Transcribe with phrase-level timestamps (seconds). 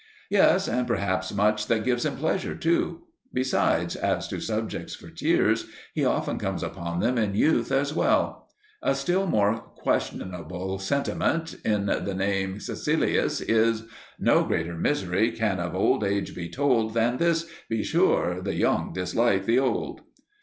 [0.31, 3.03] Yes, and perhaps much that gives him pleasure too.
[3.31, 8.49] Besides, as to subjects for tears, he often comes upon them in youth as well.
[8.81, 13.83] A still more questionable sentiment in the same Caecilius is:
[14.17, 19.45] No greater misery can of age be told Than this: be sure, the young dislike
[19.45, 20.01] the old.